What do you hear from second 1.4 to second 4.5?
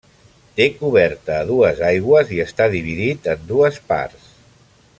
a dues aigües i està dividit en dues parts.